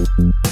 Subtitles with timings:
[0.00, 0.49] You.